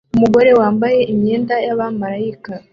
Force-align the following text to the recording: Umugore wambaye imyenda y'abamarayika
Umugore 0.15 0.49
wambaye 0.59 0.99
imyenda 1.13 1.55
y'abamarayika 1.65 2.53